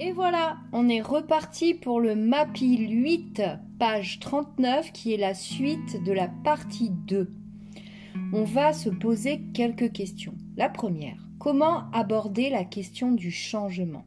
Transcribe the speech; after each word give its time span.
Et 0.00 0.12
voilà, 0.12 0.58
on 0.72 0.88
est 0.88 1.00
reparti 1.00 1.74
pour 1.74 1.98
le 1.98 2.14
MAPI 2.14 2.86
8, 2.86 3.42
page 3.80 4.20
39, 4.20 4.92
qui 4.92 5.12
est 5.12 5.16
la 5.16 5.34
suite 5.34 6.04
de 6.04 6.12
la 6.12 6.28
partie 6.28 6.90
2. 6.90 7.28
On 8.32 8.44
va 8.44 8.72
se 8.72 8.90
poser 8.90 9.40
quelques 9.54 9.90
questions. 9.90 10.34
La 10.56 10.68
première, 10.68 11.28
comment 11.40 11.90
aborder 11.92 12.48
la 12.48 12.62
question 12.62 13.10
du 13.10 13.32
changement? 13.32 14.06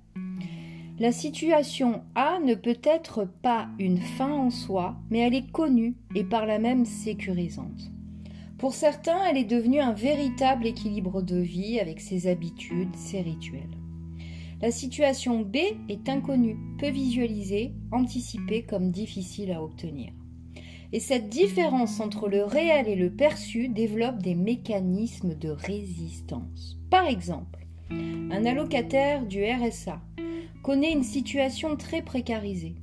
La 0.97 1.11
situation 1.11 2.03
A 2.15 2.39
ne 2.39 2.55
peut 2.55 2.79
être 2.83 3.27
pas 3.41 3.67
une 3.77 3.99
fin 3.99 4.31
en 4.31 4.49
soi, 4.49 4.95
mais 5.09 5.19
elle 5.19 5.35
est 5.35 5.51
connue 5.51 5.95
et 6.15 6.23
par 6.23 6.45
la 6.45 6.59
même 6.59 6.85
sécurisante. 6.85 7.91
Pour 8.57 8.75
certains, 8.75 9.25
elle 9.25 9.37
est 9.37 9.43
devenue 9.43 9.81
un 9.81 9.93
véritable 9.93 10.67
équilibre 10.67 11.21
de 11.21 11.37
vie 11.37 11.81
avec 11.81 11.99
ses 11.99 12.27
habitudes, 12.27 12.95
ses 12.95 13.19
rituels. 13.19 13.80
La 14.61 14.69
situation 14.69 15.39
B 15.39 15.57
est 15.89 16.07
inconnue, 16.07 16.55
peu 16.77 16.89
visualisée, 16.89 17.73
anticipée 17.91 18.61
comme 18.61 18.91
difficile 18.91 19.51
à 19.51 19.63
obtenir. 19.63 20.11
Et 20.93 20.99
cette 20.99 21.29
différence 21.29 21.99
entre 21.99 22.29
le 22.29 22.43
réel 22.43 22.87
et 22.87 22.95
le 22.95 23.09
perçu 23.09 23.69
développe 23.69 24.21
des 24.21 24.35
mécanismes 24.35 25.33
de 25.33 25.49
résistance. 25.49 26.77
Par 26.91 27.07
exemple, 27.07 27.65
un 27.89 28.45
allocataire 28.45 29.25
du 29.25 29.43
RSA 29.43 29.99
connaît 30.61 30.91
une 30.91 31.03
situation 31.03 31.75
très 31.75 32.03
précarisée 32.03 32.75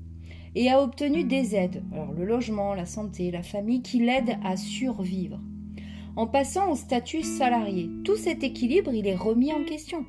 et 0.57 0.71
a 0.71 0.83
obtenu 0.83 1.23
des 1.23 1.55
aides, 1.55 1.85
alors 1.93 2.13
le 2.13 2.25
logement, 2.25 2.75
la 2.75 2.87
santé, 2.87 3.31
la 3.31 3.45
famille, 3.45 3.83
qui 3.83 4.01
l'aident 4.01 4.39
à 4.43 4.57
survivre. 4.57 5.39
En 6.17 6.27
passant 6.27 6.73
au 6.73 6.75
statut 6.75 7.23
salarié, 7.23 7.89
tout 8.05 8.17
cet 8.17 8.43
équilibre, 8.43 8.93
il 8.93 9.07
est 9.07 9.15
remis 9.15 9.53
en 9.53 9.63
question. 9.63 10.05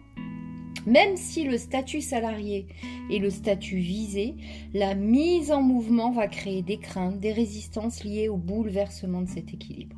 Même 0.86 1.18
si 1.18 1.44
le 1.44 1.58
statut 1.58 2.02
salarié 2.02 2.68
est 3.12 3.20
le 3.20 3.30
statut 3.30 3.78
visé, 3.78 4.36
la 4.74 4.96
mise 4.96 5.52
en 5.52 5.62
mouvement 5.62 6.12
va 6.12 6.28
créer 6.28 6.62
des 6.62 6.78
craintes, 6.78 7.20
des 7.20 7.34
résistances 7.34 8.04
liées 8.04 8.30
au 8.30 8.38
bouleversement 8.38 9.22
de 9.22 9.28
cet 9.30 9.54
équilibre. 9.54 9.96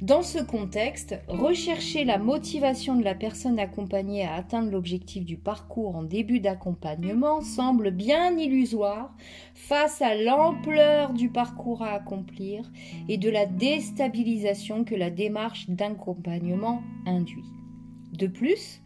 Dans 0.00 0.22
ce 0.22 0.38
contexte, 0.38 1.20
rechercher 1.28 2.06
la 2.06 2.16
motivation 2.16 2.96
de 2.96 3.04
la 3.04 3.14
personne 3.14 3.58
accompagnée 3.58 4.24
à 4.24 4.32
atteindre 4.32 4.70
l'objectif 4.70 5.26
du 5.26 5.36
parcours 5.36 5.94
en 5.94 6.02
début 6.02 6.40
d'accompagnement 6.40 7.42
semble 7.42 7.90
bien 7.90 8.34
illusoire 8.38 9.14
face 9.52 10.00
à 10.00 10.14
l'ampleur 10.14 11.12
du 11.12 11.28
parcours 11.28 11.82
à 11.82 11.90
accomplir 11.90 12.70
et 13.10 13.18
de 13.18 13.28
la 13.28 13.44
déstabilisation 13.44 14.84
que 14.84 14.94
la 14.94 15.10
démarche 15.10 15.68
d'accompagnement 15.68 16.80
induit. 17.04 17.44
De 18.14 18.26
plus, 18.26 18.80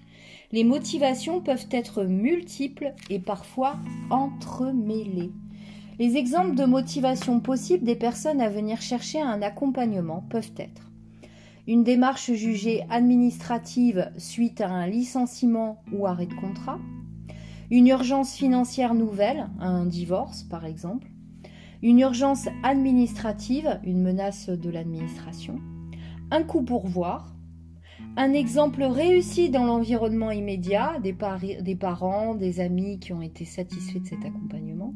les 0.55 0.63
motivations 0.63 1.41
peuvent 1.41 1.67
être 1.73 2.05
multiples 2.05 2.95
et 3.11 3.19
parfois 3.19 3.75
entremêlées. 4.09 5.33
Les 5.99 6.17
exemples 6.17 6.55
de 6.55 6.65
motivation 6.65 7.41
possibles 7.41 7.85
des 7.85 7.97
personnes 7.97 8.41
à 8.41 8.49
venir 8.49 8.81
chercher 8.81 9.21
un 9.21 9.43
accompagnement 9.43 10.25
peuvent 10.31 10.53
être 10.57 10.93
une 11.67 11.83
démarche 11.83 12.31
jugée 12.35 12.85
administrative 12.89 14.13
suite 14.17 14.61
à 14.61 14.69
un 14.69 14.87
licenciement 14.87 15.83
ou 15.93 16.07
arrêt 16.07 16.27
de 16.27 16.35
contrat, 16.35 16.79
une 17.73 17.89
urgence 17.89 18.35
financière 18.35 18.95
nouvelle, 18.95 19.49
un 19.59 19.87
divorce 19.87 20.45
par 20.45 20.67
exemple, 20.67 21.09
une 21.83 21.99
urgence 21.99 22.47
administrative, 22.63 23.81
une 23.83 24.03
menace 24.03 24.51
de 24.51 24.71
l'administration, 24.71 25.59
un 26.31 26.45
coup 26.45 26.63
pour 26.63 26.87
voir, 26.87 27.35
un 28.17 28.33
exemple 28.33 28.83
réussi 28.85 29.51
dans 29.51 29.65
l'environnement 29.65 30.31
immédiat, 30.31 30.99
des, 31.03 31.13
parents, 31.13 32.35
des 32.35 32.61
amis 32.61 33.01
qui 33.01 33.13
ont 33.13 33.23
été 33.23 33.45
satisfaits 33.45 34.01
de 34.01 34.07
cet 34.07 34.25
accompagnement, 34.25 34.95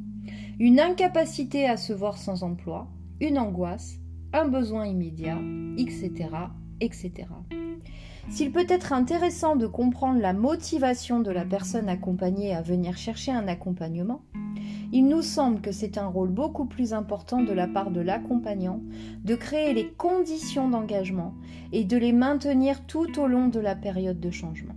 une 0.60 0.78
incapacité 0.78 1.69
à 1.69 1.76
se 1.76 1.93
voir 1.93 2.16
sans 2.16 2.44
emploi, 2.44 2.88
une 3.20 3.38
angoisse, 3.38 3.98
un 4.32 4.47
besoin 4.47 4.87
immédiat, 4.87 5.38
etc. 5.78 6.28
etc. 6.81 7.12
S'il 8.28 8.53
peut 8.53 8.66
être 8.69 8.93
intéressant 8.93 9.56
de 9.56 9.66
comprendre 9.66 10.20
la 10.20 10.32
motivation 10.32 11.20
de 11.20 11.31
la 11.31 11.44
personne 11.44 11.88
accompagnée 11.88 12.54
à 12.54 12.62
venir 12.62 12.97
chercher 12.97 13.32
un 13.32 13.48
accompagnement, 13.48 14.20
il 14.93 15.06
nous 15.06 15.22
semble 15.22 15.60
que 15.60 15.72
c'est 15.72 15.99
un 15.99 16.06
rôle 16.06 16.31
beaucoup 16.31 16.65
plus 16.65 16.93
important 16.93 17.43
de 17.43 17.53
la 17.53 17.69
part 17.69 17.91
de 17.91 18.00
l'accompagnant 18.00 18.81
de 19.25 19.34
créer 19.34 19.75
les 19.75 19.88
conditions 19.88 20.69
d'engagement 20.69 21.34
et 21.72 21.84
de 21.84 21.97
les 21.97 22.12
maintenir 22.12 22.87
tout 22.87 23.19
au 23.19 23.26
long 23.26 23.49
de 23.49 23.60
la 23.60 23.75
période 23.75 24.21
de 24.21 24.31
changement. 24.31 24.75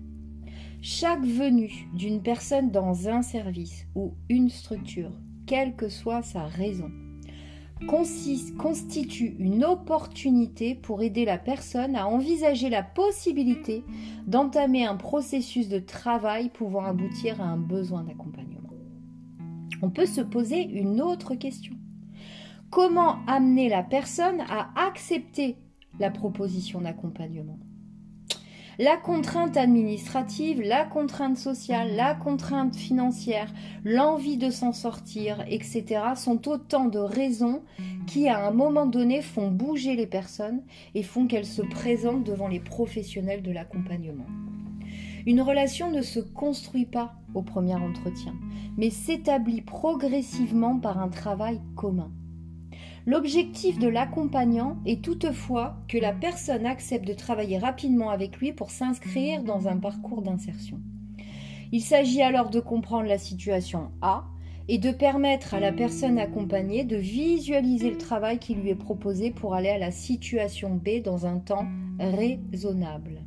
Chaque 0.81 1.23
venue 1.23 1.87
d'une 1.93 2.21
personne 2.21 2.71
dans 2.71 3.07
un 3.07 3.21
service 3.21 3.85
ou 3.95 4.13
une 4.29 4.49
structure, 4.49 5.11
quelle 5.45 5.75
que 5.75 5.89
soit 5.89 6.23
sa 6.23 6.45
raison, 6.45 6.91
constitue 7.87 9.35
une 9.39 9.63
opportunité 9.63 10.75
pour 10.75 11.01
aider 11.01 11.25
la 11.25 11.37
personne 11.37 11.95
à 11.95 12.07
envisager 12.07 12.69
la 12.69 12.83
possibilité 12.83 13.83
d'entamer 14.27 14.85
un 14.85 14.95
processus 14.95 15.67
de 15.67 15.79
travail 15.79 16.49
pouvant 16.49 16.85
aboutir 16.85 17.41
à 17.41 17.45
un 17.45 17.57
besoin 17.57 18.03
d'accompagnement 18.03 18.50
on 19.81 19.89
peut 19.89 20.05
se 20.05 20.21
poser 20.21 20.63
une 20.63 21.01
autre 21.01 21.35
question. 21.35 21.73
Comment 22.69 23.17
amener 23.27 23.67
la 23.67 23.83
personne 23.83 24.41
à 24.49 24.69
accepter 24.87 25.57
la 25.99 26.09
proposition 26.09 26.81
d'accompagnement? 26.81 27.59
La 28.79 28.95
contrainte 28.97 29.57
administrative, 29.57 30.61
la 30.61 30.85
contrainte 30.85 31.37
sociale, 31.37 31.95
la 31.95 32.15
contrainte 32.15 32.75
financière, 32.75 33.53
l'envie 33.83 34.37
de 34.37 34.49
s'en 34.49 34.71
sortir, 34.71 35.43
etc. 35.49 36.01
sont 36.15 36.47
autant 36.47 36.85
de 36.85 36.97
raisons 36.97 37.61
qui, 38.07 38.29
à 38.29 38.47
un 38.47 38.51
moment 38.51 38.85
donné, 38.85 39.21
font 39.21 39.51
bouger 39.51 39.95
les 39.95 40.07
personnes 40.07 40.63
et 40.95 41.03
font 41.03 41.27
qu'elles 41.27 41.45
se 41.45 41.61
présentent 41.61 42.23
devant 42.23 42.47
les 42.47 42.61
professionnels 42.61 43.43
de 43.43 43.51
l'accompagnement. 43.51 44.25
Une 45.25 45.41
relation 45.41 45.91
ne 45.91 46.01
se 46.01 46.19
construit 46.19 46.85
pas 46.85 47.13
au 47.33 47.41
premier 47.41 47.75
entretien, 47.75 48.33
mais 48.77 48.89
s'établit 48.89 49.61
progressivement 49.61 50.79
par 50.79 50.99
un 50.99 51.09
travail 51.09 51.61
commun. 51.75 52.11
L'objectif 53.05 53.79
de 53.79 53.87
l'accompagnant 53.87 54.77
est 54.85 55.03
toutefois 55.03 55.77
que 55.87 55.97
la 55.97 56.13
personne 56.13 56.65
accepte 56.65 57.07
de 57.07 57.13
travailler 57.13 57.57
rapidement 57.57 58.09
avec 58.09 58.37
lui 58.37 58.53
pour 58.53 58.69
s'inscrire 58.69 59.43
dans 59.43 59.67
un 59.67 59.77
parcours 59.77 60.21
d'insertion. 60.21 60.79
Il 61.71 61.81
s'agit 61.81 62.21
alors 62.21 62.49
de 62.49 62.59
comprendre 62.59 63.07
la 63.07 63.17
situation 63.17 63.91
A 64.01 64.25
et 64.67 64.77
de 64.77 64.91
permettre 64.91 65.53
à 65.53 65.59
la 65.59 65.71
personne 65.71 66.19
accompagnée 66.19 66.83
de 66.83 66.97
visualiser 66.97 67.89
le 67.89 67.97
travail 67.97 68.39
qui 68.39 68.55
lui 68.55 68.69
est 68.69 68.75
proposé 68.75 69.31
pour 69.31 69.55
aller 69.55 69.69
à 69.69 69.77
la 69.77 69.91
situation 69.91 70.75
B 70.75 71.01
dans 71.03 71.25
un 71.25 71.39
temps 71.39 71.67
raisonnable. 71.99 73.23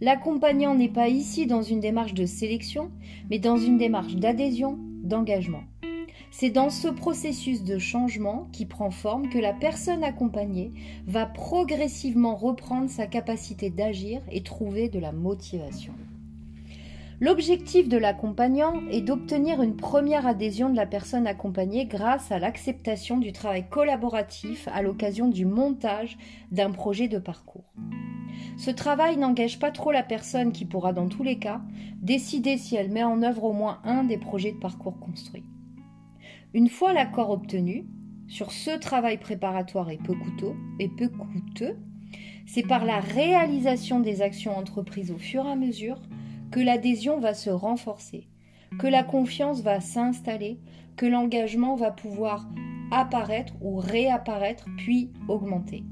L'accompagnant 0.00 0.76
n'est 0.76 0.88
pas 0.88 1.08
ici 1.08 1.46
dans 1.46 1.62
une 1.62 1.80
démarche 1.80 2.14
de 2.14 2.24
sélection, 2.24 2.92
mais 3.30 3.40
dans 3.40 3.56
une 3.56 3.78
démarche 3.78 4.14
d'adhésion, 4.14 4.78
d'engagement. 5.02 5.64
C'est 6.30 6.50
dans 6.50 6.70
ce 6.70 6.86
processus 6.86 7.64
de 7.64 7.78
changement 7.78 8.48
qui 8.52 8.64
prend 8.64 8.92
forme 8.92 9.28
que 9.28 9.38
la 9.38 9.52
personne 9.52 10.04
accompagnée 10.04 10.72
va 11.06 11.26
progressivement 11.26 12.36
reprendre 12.36 12.88
sa 12.88 13.06
capacité 13.06 13.70
d'agir 13.70 14.20
et 14.30 14.42
trouver 14.42 14.88
de 14.88 15.00
la 15.00 15.10
motivation. 15.10 15.94
L'objectif 17.20 17.88
de 17.88 17.96
l'accompagnant 17.96 18.74
est 18.92 19.00
d'obtenir 19.00 19.60
une 19.62 19.74
première 19.74 20.28
adhésion 20.28 20.70
de 20.70 20.76
la 20.76 20.86
personne 20.86 21.26
accompagnée 21.26 21.86
grâce 21.86 22.30
à 22.30 22.38
l'acceptation 22.38 23.16
du 23.16 23.32
travail 23.32 23.68
collaboratif 23.68 24.68
à 24.72 24.82
l'occasion 24.82 25.26
du 25.26 25.44
montage 25.44 26.16
d'un 26.52 26.70
projet 26.70 27.08
de 27.08 27.18
parcours. 27.18 27.74
Ce 28.56 28.70
travail 28.70 29.16
n'engage 29.16 29.58
pas 29.58 29.70
trop 29.70 29.92
la 29.92 30.02
personne 30.02 30.52
qui 30.52 30.64
pourra 30.64 30.92
dans 30.92 31.08
tous 31.08 31.22
les 31.22 31.38
cas 31.38 31.60
décider 32.02 32.56
si 32.58 32.76
elle 32.76 32.90
met 32.90 33.04
en 33.04 33.22
œuvre 33.22 33.44
au 33.44 33.52
moins 33.52 33.80
un 33.84 34.04
des 34.04 34.18
projets 34.18 34.52
de 34.52 34.58
parcours 34.58 34.98
construits. 34.98 35.44
Une 36.54 36.68
fois 36.68 36.92
l'accord 36.92 37.30
obtenu, 37.30 37.86
sur 38.26 38.52
ce 38.52 38.76
travail 38.78 39.18
préparatoire 39.18 39.90
et 39.90 39.98
peu 39.98 40.14
coûteux, 40.14 40.54
et 40.78 40.88
peu 40.88 41.08
coûteux 41.08 41.76
c'est 42.48 42.66
par 42.66 42.86
la 42.86 42.98
réalisation 42.98 44.00
des 44.00 44.22
actions 44.22 44.56
entreprises 44.56 45.10
au 45.10 45.18
fur 45.18 45.44
et 45.46 45.50
à 45.50 45.56
mesure 45.56 46.00
que 46.50 46.60
l'adhésion 46.60 47.20
va 47.20 47.34
se 47.34 47.50
renforcer, 47.50 48.26
que 48.78 48.86
la 48.86 49.02
confiance 49.02 49.60
va 49.60 49.80
s'installer, 49.80 50.58
que 50.96 51.04
l'engagement 51.04 51.76
va 51.76 51.90
pouvoir 51.90 52.48
apparaître 52.90 53.52
ou 53.60 53.76
réapparaître 53.76 54.64
puis 54.78 55.12
augmenter. 55.28 55.84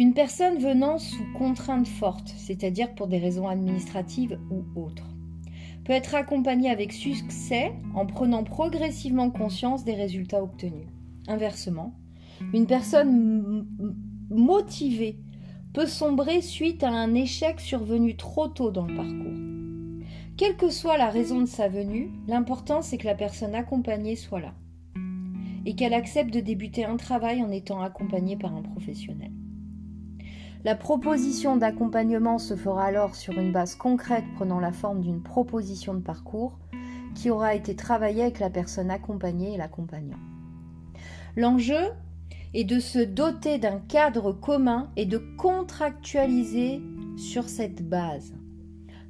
Une 0.00 0.14
personne 0.14 0.56
venant 0.56 0.96
sous 0.96 1.30
contrainte 1.36 1.86
forte, 1.86 2.32
c'est-à-dire 2.38 2.94
pour 2.94 3.06
des 3.06 3.18
raisons 3.18 3.48
administratives 3.48 4.40
ou 4.50 4.64
autres, 4.74 5.06
peut 5.84 5.92
être 5.92 6.14
accompagnée 6.14 6.70
avec 6.70 6.90
succès 6.90 7.74
en 7.94 8.06
prenant 8.06 8.42
progressivement 8.42 9.30
conscience 9.30 9.84
des 9.84 9.92
résultats 9.92 10.42
obtenus. 10.42 10.88
Inversement, 11.28 11.92
une 12.54 12.66
personne 12.66 13.66
motivée 14.30 15.18
peut 15.74 15.84
sombrer 15.84 16.40
suite 16.40 16.82
à 16.82 16.88
un 16.88 17.12
échec 17.12 17.60
survenu 17.60 18.16
trop 18.16 18.48
tôt 18.48 18.70
dans 18.70 18.86
le 18.86 18.96
parcours. 18.96 20.08
Quelle 20.38 20.56
que 20.56 20.70
soit 20.70 20.96
la 20.96 21.10
raison 21.10 21.42
de 21.42 21.46
sa 21.46 21.68
venue, 21.68 22.10
l'important 22.26 22.80
c'est 22.80 22.96
que 22.96 23.06
la 23.06 23.14
personne 23.14 23.54
accompagnée 23.54 24.16
soit 24.16 24.40
là 24.40 24.54
et 25.66 25.74
qu'elle 25.74 25.92
accepte 25.92 26.32
de 26.32 26.40
débuter 26.40 26.86
un 26.86 26.96
travail 26.96 27.42
en 27.42 27.50
étant 27.50 27.82
accompagnée 27.82 28.38
par 28.38 28.56
un 28.56 28.62
professionnel. 28.62 29.30
La 30.62 30.74
proposition 30.74 31.56
d'accompagnement 31.56 32.38
se 32.38 32.54
fera 32.54 32.84
alors 32.84 33.14
sur 33.14 33.38
une 33.38 33.50
base 33.50 33.74
concrète 33.76 34.26
prenant 34.34 34.60
la 34.60 34.72
forme 34.72 35.00
d'une 35.00 35.22
proposition 35.22 35.94
de 35.94 36.00
parcours 36.00 36.58
qui 37.14 37.30
aura 37.30 37.54
été 37.54 37.74
travaillée 37.74 38.22
avec 38.22 38.40
la 38.40 38.50
personne 38.50 38.90
accompagnée 38.90 39.54
et 39.54 39.56
l'accompagnant. 39.56 40.18
L'enjeu 41.34 41.80
est 42.52 42.64
de 42.64 42.78
se 42.78 42.98
doter 42.98 43.56
d'un 43.56 43.78
cadre 43.78 44.32
commun 44.32 44.90
et 44.96 45.06
de 45.06 45.16
contractualiser 45.38 46.82
sur 47.16 47.48
cette 47.48 47.88
base. 47.88 48.34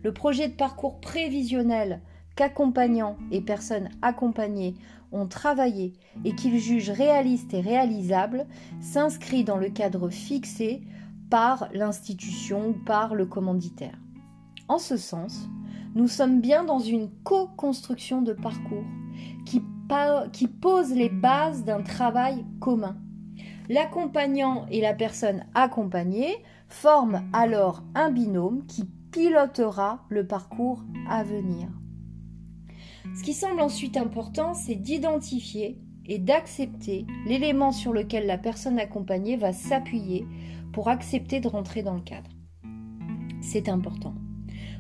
Le 0.05 0.13
projet 0.13 0.49
de 0.49 0.55
parcours 0.55 1.01
prévisionnel 1.01 2.01
qu'accompagnants 2.37 3.17
et 3.33 3.41
personnes 3.41 3.89
accompagnées 4.03 4.75
ont 5.11 5.27
travaillé 5.27 5.95
et 6.25 6.35
qu'ils 6.37 6.61
jugent 6.61 6.91
réaliste 6.91 7.55
et 7.55 7.61
réalisable 7.61 8.47
s'inscrit 8.81 9.43
dans 9.43 9.57
le 9.57 9.69
cadre 9.69 10.11
fixé 10.11 10.83
par 11.31 11.69
l'institution 11.73 12.71
ou 12.71 12.73
par 12.73 13.15
le 13.15 13.25
commanditaire. 13.25 13.99
En 14.69 14.79
ce 14.79 14.97
sens, 14.97 15.49
nous 15.95 16.09
sommes 16.09 16.41
bien 16.41 16.65
dans 16.65 16.79
une 16.79 17.11
co-construction 17.25 18.23
de 18.23 18.33
parcours 18.33 18.85
qui, 20.33 20.47
pose 20.47 20.93
les 20.93 21.09
bases 21.09 21.65
d'un 21.65 21.83
travail 21.83 22.45
commun. 22.61 22.97
L'accompagnant 23.69 24.67
et 24.71 24.81
la 24.81 24.95
personne 24.95 25.45
accompagnée 25.55 26.37
forment 26.69 27.23
alors 27.33 27.83
un 27.97 28.11
binôme 28.11 28.65
qui 28.67 28.85
pilotera 29.11 30.05
le 30.09 30.27
parcours 30.27 30.85
à 31.09 31.25
venir. 31.25 31.69
Ce 33.17 33.25
qui 33.25 33.35
semble 33.35 33.61
ensuite 33.61 33.97
important, 33.97 34.55
c'est 34.55 34.77
d'identifier 34.77 35.81
et 36.07 36.19
d'accepter 36.19 37.07
l'élément 37.27 37.73
sur 37.73 37.93
lequel 37.93 38.27
la 38.27 38.39
personne 38.39 38.79
accompagnée 38.79 39.37
va 39.37 39.53
s'appuyer 39.53 40.27
pour 40.73 40.89
accepter 40.89 41.41
de 41.41 41.49
rentrer 41.49 41.83
dans 41.83 41.95
le 41.95 42.01
cadre. 42.01 42.31
C'est 43.41 43.69
important. 43.69 44.15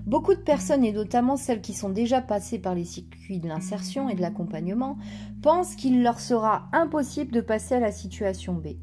Beaucoup 0.06 0.34
de 0.34 0.40
personnes, 0.40 0.84
et 0.84 0.92
notamment 0.92 1.36
celles 1.36 1.60
qui 1.60 1.74
sont 1.74 1.90
déjà 1.90 2.20
passées 2.20 2.58
par 2.58 2.74
les 2.74 2.84
circuits 2.84 3.38
de 3.38 3.48
l'insertion 3.48 4.08
et 4.08 4.14
de 4.14 4.20
l'accompagnement, 4.20 4.96
pensent 5.42 5.76
qu'il 5.76 6.02
leur 6.02 6.20
sera 6.20 6.68
impossible 6.72 7.32
de 7.32 7.40
passer 7.40 7.74
à 7.74 7.80
la 7.80 7.92
situation 7.92 8.54
B, 8.54 8.76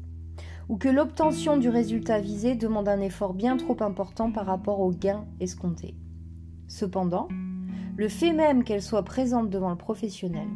ou 0.68 0.76
que 0.76 0.88
l'obtention 0.88 1.56
du 1.56 1.68
résultat 1.68 2.20
visé 2.20 2.54
demande 2.54 2.88
un 2.88 3.00
effort 3.00 3.34
bien 3.34 3.56
trop 3.56 3.76
important 3.82 4.30
par 4.30 4.46
rapport 4.46 4.80
au 4.80 4.90
gain 4.90 5.26
escompté. 5.40 5.96
Cependant, 6.68 7.28
le 7.96 8.08
fait 8.08 8.32
même 8.32 8.62
qu'elles 8.62 8.82
soient 8.82 9.04
présentes 9.04 9.50
devant 9.50 9.70
le 9.70 9.76
professionnel 9.76 10.48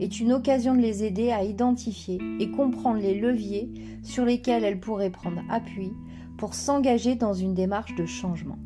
est 0.00 0.18
une 0.18 0.32
occasion 0.32 0.74
de 0.74 0.80
les 0.80 1.04
aider 1.04 1.30
à 1.30 1.44
identifier 1.44 2.18
et 2.40 2.50
comprendre 2.50 3.00
les 3.00 3.14
leviers 3.14 3.70
sur 4.02 4.24
lesquels 4.24 4.64
elles 4.64 4.80
pourraient 4.80 5.10
prendre 5.10 5.42
appui 5.50 5.92
pour 6.38 6.54
s'engager 6.54 7.16
dans 7.16 7.34
une 7.34 7.54
démarche 7.54 7.94
de 7.94 8.06
changement. 8.06 8.58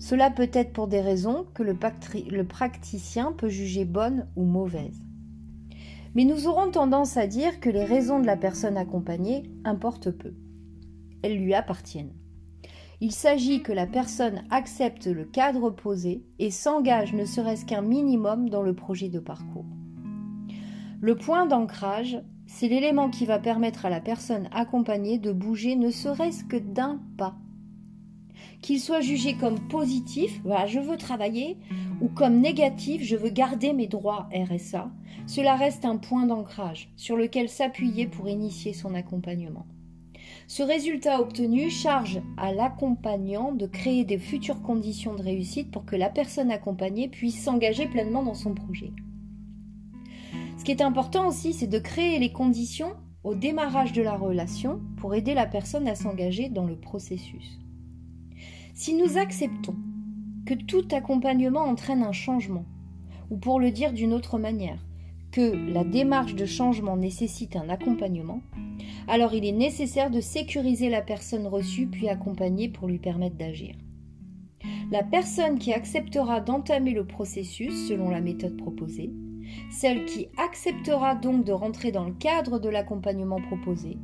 Cela 0.00 0.30
peut 0.30 0.50
être 0.52 0.72
pour 0.72 0.88
des 0.88 1.00
raisons 1.00 1.46
que 1.54 1.62
le, 1.62 2.44
praticien 2.44 3.30
peut 3.30 3.48
juger 3.48 3.84
bonnes 3.84 4.26
ou 4.34 4.42
mauvaises. 4.44 5.00
Mais 6.16 6.24
nous 6.24 6.48
aurons 6.48 6.72
tendance 6.72 7.16
à 7.16 7.28
dire 7.28 7.60
que 7.60 7.70
les 7.70 7.84
raisons 7.84 8.18
de 8.18 8.26
la 8.26 8.36
personne 8.36 8.76
accompagnée 8.76 9.44
importent 9.64 10.10
peu. 10.10 10.34
Elles 11.22 11.38
lui 11.38 11.54
appartiennent. 11.54 12.12
Il 13.00 13.12
s'agit 13.12 13.62
que 13.62 13.72
la 13.72 13.86
personne 13.86 14.42
accepte 14.50 15.06
le 15.06 15.24
cadre 15.24 15.70
posé 15.70 16.24
et 16.40 16.50
s'engage 16.50 17.14
ne 17.14 17.24
serait-ce 17.24 17.64
qu'un 17.64 17.82
minimum 17.82 18.48
dans 18.48 18.62
le 18.62 18.74
projet 18.74 19.08
de 19.08 19.20
parcours. 19.20 19.66
Le 21.04 21.16
point 21.16 21.46
d'ancrage, 21.46 22.22
c'est 22.46 22.68
l'élément 22.68 23.10
qui 23.10 23.26
va 23.26 23.40
permettre 23.40 23.86
à 23.86 23.90
la 23.90 24.00
personne 24.00 24.48
accompagnée 24.52 25.18
de 25.18 25.32
bouger 25.32 25.74
ne 25.74 25.90
serait-ce 25.90 26.44
que 26.44 26.56
d'un 26.56 27.00
pas. 27.18 27.34
Qu'il 28.60 28.78
soit 28.78 29.00
jugé 29.00 29.34
comme 29.34 29.58
positif, 29.66 30.40
voilà, 30.44 30.66
je 30.66 30.78
veux 30.78 30.96
travailler, 30.96 31.58
ou 32.00 32.06
comme 32.06 32.38
négatif, 32.38 33.02
je 33.02 33.16
veux 33.16 33.30
garder 33.30 33.72
mes 33.72 33.88
droits 33.88 34.28
RSA, 34.32 34.92
cela 35.26 35.56
reste 35.56 35.84
un 35.84 35.96
point 35.96 36.26
d'ancrage 36.26 36.88
sur 36.94 37.16
lequel 37.16 37.48
s'appuyer 37.48 38.06
pour 38.06 38.28
initier 38.28 38.72
son 38.72 38.94
accompagnement. 38.94 39.66
Ce 40.46 40.62
résultat 40.62 41.20
obtenu 41.20 41.68
charge 41.68 42.22
à 42.36 42.52
l'accompagnant 42.52 43.50
de 43.50 43.66
créer 43.66 44.04
des 44.04 44.18
futures 44.18 44.62
conditions 44.62 45.16
de 45.16 45.22
réussite 45.22 45.72
pour 45.72 45.84
que 45.84 45.96
la 45.96 46.10
personne 46.10 46.52
accompagnée 46.52 47.08
puisse 47.08 47.42
s'engager 47.42 47.88
pleinement 47.88 48.22
dans 48.22 48.34
son 48.34 48.54
projet. 48.54 48.92
Ce 50.62 50.64
qui 50.64 50.70
est 50.70 50.80
important 50.80 51.26
aussi, 51.26 51.54
c'est 51.54 51.66
de 51.66 51.80
créer 51.80 52.20
les 52.20 52.30
conditions 52.30 52.92
au 53.24 53.34
démarrage 53.34 53.92
de 53.92 54.00
la 54.00 54.14
relation 54.14 54.80
pour 54.96 55.12
aider 55.16 55.34
la 55.34 55.44
personne 55.44 55.88
à 55.88 55.96
s'engager 55.96 56.50
dans 56.50 56.66
le 56.66 56.76
processus. 56.76 57.58
Si 58.72 58.94
nous 58.94 59.18
acceptons 59.18 59.74
que 60.46 60.54
tout 60.54 60.86
accompagnement 60.92 61.62
entraîne 61.62 62.04
un 62.04 62.12
changement, 62.12 62.64
ou 63.28 63.38
pour 63.38 63.58
le 63.58 63.72
dire 63.72 63.92
d'une 63.92 64.12
autre 64.12 64.38
manière, 64.38 64.86
que 65.32 65.40
la 65.40 65.82
démarche 65.82 66.36
de 66.36 66.46
changement 66.46 66.96
nécessite 66.96 67.56
un 67.56 67.68
accompagnement, 67.68 68.40
alors 69.08 69.34
il 69.34 69.44
est 69.44 69.50
nécessaire 69.50 70.12
de 70.12 70.20
sécuriser 70.20 70.90
la 70.90 71.02
personne 71.02 71.48
reçue 71.48 71.88
puis 71.88 72.08
accompagnée 72.08 72.68
pour 72.68 72.86
lui 72.86 73.00
permettre 73.00 73.34
d'agir. 73.34 73.74
La 74.92 75.02
personne 75.02 75.58
qui 75.58 75.72
acceptera 75.72 76.40
d'entamer 76.40 76.92
le 76.92 77.04
processus 77.04 77.88
selon 77.88 78.10
la 78.10 78.20
méthode 78.20 78.56
proposée 78.56 79.12
celle 79.70 80.04
qui 80.04 80.28
acceptera 80.36 81.14
donc 81.14 81.44
de 81.44 81.52
rentrer 81.52 81.92
dans 81.92 82.04
le 82.04 82.14
cadre 82.14 82.58
de 82.58 82.68
l'accompagnement 82.68 83.40
proposé 83.40 83.98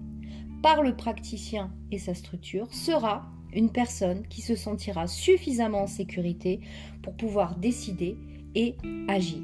par 0.63 0.83
le 0.83 0.97
praticien 0.97 1.73
et 1.93 1.99
sa 1.99 2.15
structure 2.15 2.73
sera 2.73 3.31
une 3.55 3.71
personne 3.71 4.27
qui 4.29 4.43
se 4.43 4.57
sentira 4.57 5.07
suffisamment 5.07 5.83
en 5.83 5.87
sécurité 5.87 6.61
pour 7.03 7.15
pouvoir 7.15 7.57
décider 7.57 8.17
et 8.55 8.77
agir. 9.09 9.43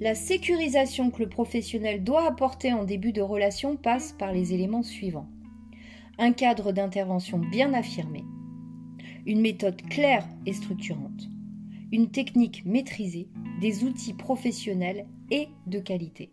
La 0.00 0.14
sécurisation 0.14 1.10
que 1.10 1.22
le 1.22 1.28
professionnel 1.28 2.02
doit 2.02 2.26
apporter 2.26 2.72
en 2.72 2.84
début 2.84 3.12
de 3.12 3.20
relation 3.20 3.76
passe 3.76 4.12
par 4.12 4.32
les 4.32 4.54
éléments 4.54 4.82
suivants. 4.82 5.28
Un 6.18 6.32
cadre 6.32 6.72
d'intervention 6.72 7.38
bien 7.38 7.74
affirmé, 7.74 8.24
une 9.26 9.42
méthode 9.42 9.80
claire 9.82 10.26
et 10.46 10.54
structurante, 10.54 11.28
une 11.92 12.10
technique 12.10 12.64
maîtrisée, 12.64 13.28
des 13.60 13.84
outils 13.84 14.14
professionnels 14.14 15.06
et 15.30 15.48
de 15.66 15.78
qualité. 15.78 16.32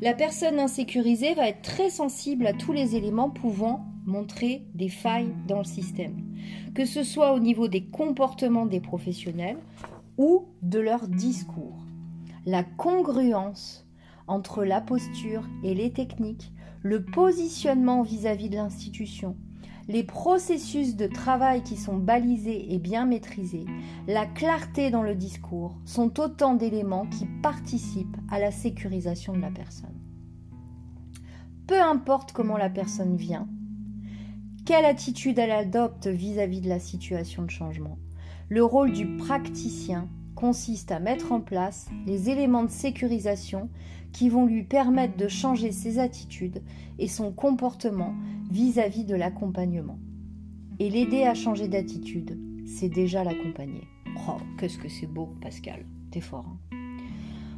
La 0.00 0.14
personne 0.14 0.58
insécurisée 0.58 1.34
va 1.34 1.48
être 1.48 1.62
très 1.62 1.90
sensible 1.90 2.46
à 2.46 2.52
tous 2.52 2.72
les 2.72 2.96
éléments 2.96 3.30
pouvant 3.30 3.84
montrer 4.06 4.64
des 4.74 4.88
failles 4.88 5.34
dans 5.46 5.58
le 5.58 5.64
système, 5.64 6.16
que 6.74 6.84
ce 6.84 7.02
soit 7.02 7.34
au 7.34 7.38
niveau 7.38 7.68
des 7.68 7.84
comportements 7.84 8.66
des 8.66 8.80
professionnels 8.80 9.58
ou 10.16 10.46
de 10.62 10.78
leur 10.78 11.06
discours. 11.06 11.76
La 12.46 12.64
congruence 12.64 13.86
entre 14.26 14.64
la 14.64 14.80
posture 14.80 15.48
et 15.62 15.74
les 15.74 15.92
techniques, 15.92 16.52
le 16.82 17.04
positionnement 17.04 18.02
vis-à-vis 18.02 18.46
-vis 18.46 18.50
de 18.50 18.56
l'institution, 18.56 19.36
les 19.90 20.04
processus 20.04 20.94
de 20.94 21.08
travail 21.08 21.64
qui 21.64 21.76
sont 21.76 21.96
balisés 21.96 22.72
et 22.72 22.78
bien 22.78 23.06
maîtrisés, 23.06 23.66
la 24.06 24.24
clarté 24.24 24.88
dans 24.88 25.02
le 25.02 25.16
discours 25.16 25.76
sont 25.84 26.20
autant 26.20 26.54
d'éléments 26.54 27.06
qui 27.06 27.26
participent 27.42 28.16
à 28.30 28.38
la 28.38 28.52
sécurisation 28.52 29.32
de 29.32 29.40
la 29.40 29.50
personne. 29.50 29.98
Peu 31.66 31.82
importe 31.82 32.30
comment 32.30 32.56
la 32.56 32.70
personne 32.70 33.16
vient, 33.16 33.48
quelle 34.64 34.84
attitude 34.84 35.40
elle 35.40 35.50
adopte 35.50 36.06
vis-à-vis 36.06 36.60
de 36.60 36.68
la 36.68 36.78
situation 36.78 37.42
de 37.42 37.50
changement, 37.50 37.98
le 38.48 38.62
rôle 38.62 38.92
du 38.92 39.16
praticien 39.16 40.08
consiste 40.40 40.90
à 40.90 41.00
mettre 41.00 41.32
en 41.32 41.40
place 41.40 41.88
les 42.06 42.30
éléments 42.30 42.64
de 42.64 42.70
sécurisation 42.70 43.68
qui 44.10 44.30
vont 44.30 44.46
lui 44.46 44.64
permettre 44.64 45.16
de 45.16 45.28
changer 45.28 45.70
ses 45.70 45.98
attitudes 45.98 46.62
et 46.98 47.08
son 47.08 47.30
comportement 47.30 48.14
vis-à-vis 48.50 49.04
de 49.04 49.14
l'accompagnement. 49.14 49.98
Et 50.78 50.88
l'aider 50.88 51.24
à 51.24 51.34
changer 51.34 51.68
d'attitude, 51.68 52.38
c'est 52.66 52.88
déjà 52.88 53.22
l'accompagner. 53.22 53.82
Oh, 54.28 54.38
qu'est-ce 54.58 54.78
que 54.78 54.88
c'est 54.88 55.06
beau, 55.06 55.28
Pascal. 55.42 55.84
T'es 56.10 56.20
fort. 56.20 56.46
Hein. 56.48 56.76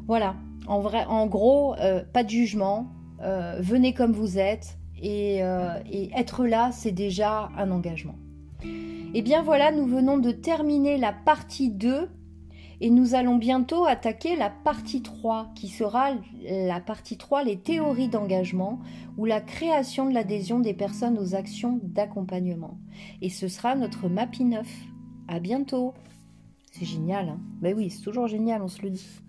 voilà. 0.09 0.35
En, 0.67 1.27
gros, 1.27 1.75
euh, 1.77 2.03
pas 2.12 2.25
de 2.25 2.31
jugement. 2.31 2.89
Euh, 3.21 3.59
venez 3.61 3.95
comme 3.95 4.12
vous 4.12 4.39
êtes. 4.39 4.79
Et, 5.01 5.43
euh, 5.43 5.79
et 5.91 6.11
être 6.17 6.47
là, 6.47 6.71
c'est 6.73 6.93
déjà 6.93 7.49
un 7.57 7.71
engagement. 7.71 8.15
Et 8.65 9.19
eh 9.19 9.23
bien 9.23 9.43
voilà, 9.43 9.73
nous 9.73 9.87
venons 9.87 10.19
de 10.19 10.31
terminer 10.31 10.97
la 10.97 11.12
partie 11.12 11.71
2 11.71 12.09
et 12.83 12.91
nous 12.91 13.15
allons 13.15 13.37
bientôt 13.37 13.85
attaquer 13.85 14.35
la 14.35 14.51
partie 14.51 15.03
3, 15.03 15.53
qui 15.55 15.69
sera 15.69 16.15
la 16.43 16.81
partie 16.81 17.17
3, 17.17 17.45
les 17.45 17.57
théories 17.57 18.09
d'engagement 18.09 18.81
ou 19.17 19.25
la 19.25 19.41
création 19.41 20.09
de 20.09 20.12
l'adhésion 20.12 20.59
des 20.59 20.75
personnes 20.75 21.17
aux 21.17 21.37
actions 21.37 21.79
d'accompagnement. 21.85 22.81
Et 23.21 23.31
ce 23.31 23.47
sera 23.47 23.77
notre 23.77 24.09
MAPI 24.09 24.47
9. 24.47 24.67
À 25.29 25.39
bientôt! 25.39 25.95
C'est 26.73 26.85
génial, 26.85 27.29
hein 27.29 27.41
Ben 27.61 27.73
oui, 27.77 27.89
c'est 27.89 28.03
toujours 28.03 28.27
génial, 28.27 28.61
on 28.62 28.69
se 28.69 28.83
le 28.83 28.91
dit. 28.91 29.23